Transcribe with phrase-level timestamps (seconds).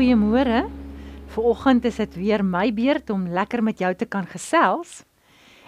[0.00, 0.64] goeiemôre.
[1.34, 5.02] Vanoggend is dit weer my beurt om lekker met jou te kan gesels.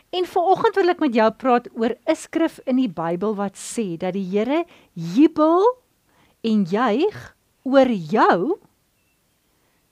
[0.09, 3.99] En vanoggend wil ek met jou praat oor 'n skrif in die Bybel wat sê
[4.01, 4.65] dat die Here
[4.95, 5.61] jubel
[6.41, 8.57] en juig oor jou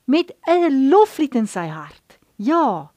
[0.07, 2.19] met 'n loflied in sy hart.
[2.37, 2.91] Ja.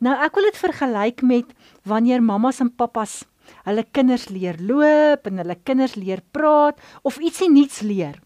[0.00, 1.46] Nou ek wil dit vergelyk met
[1.84, 3.24] wanneer mammas en pappas
[3.64, 8.20] hulle kinders leer loop en hulle kinders leer praat of ietsie nuuts leer.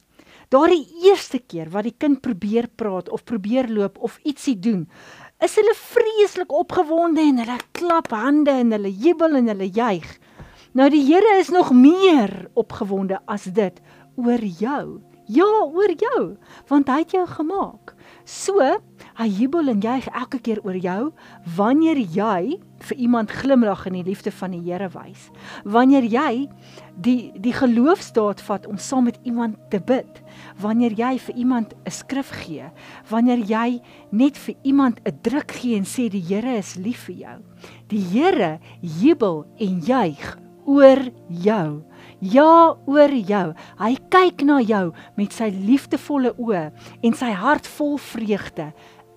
[0.49, 4.87] Daardie eerste keer wat die kind probeer praat of probeer loop of ietsie doen,
[5.45, 10.09] is hulle vreeslik opgewonde en hulle klap hande en hulle jubel en hulle juig.
[10.73, 13.77] Nou die Here is nog meer opgewonde as dit
[14.16, 15.02] oor jou.
[15.28, 16.20] Ja, oor jou,
[16.70, 17.92] want hy het jou gemaak.
[18.28, 18.64] So,
[19.18, 21.10] hy jubel en juig elke keer oor jou
[21.56, 22.56] wanneer jy
[22.88, 25.28] vir iemand glimlag en die liefde van die Here wys.
[25.68, 26.32] Wanneer jy
[26.96, 30.23] die die geloofsdaad vat om saam met iemand te bid.
[30.60, 32.70] Wanneer jy vir iemand 'n skrif gee,
[33.10, 37.15] wanneer jy net vir iemand 'n druk gee en sê die Here is lief vir
[37.15, 37.38] jou.
[37.88, 41.82] Die Here jubel en juig oor jou.
[42.19, 43.52] Ja, oor jou.
[43.79, 46.65] Hy kyk na jou met sy liefdevolle oë
[47.07, 48.73] en sy hart vol vreugde.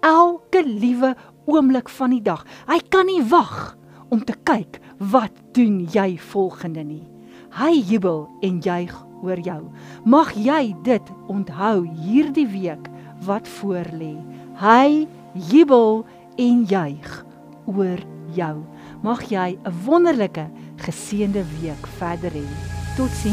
[0.06, 1.16] Elke liewe
[1.50, 2.44] oomblik van die dag.
[2.70, 3.74] Hy kan nie wag
[4.14, 4.78] om te kyk
[5.12, 7.08] wat doen jy volgende nie.
[7.58, 8.94] Hy jubel en juig
[9.26, 9.62] oor jou.
[10.06, 12.86] Mag jy dit onthou hierdie week
[13.26, 14.14] wat voorlê.
[14.62, 15.08] Hy
[15.50, 16.04] jubel
[16.38, 17.18] en juig
[17.66, 18.06] oor
[18.38, 18.56] jou.
[19.02, 20.46] Mag jy 'n wonderlike
[20.86, 22.81] geseënde week verder hê.
[22.96, 23.30] 多此